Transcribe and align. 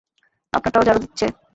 আপনারটাও 0.53 0.85
ঝাড়ু 0.87 0.99
দিচ্ছে। 1.03 1.25